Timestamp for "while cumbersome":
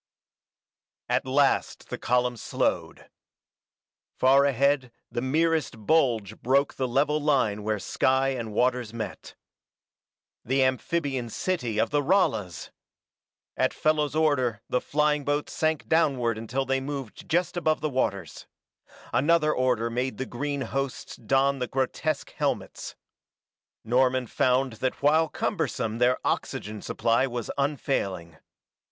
25.03-25.99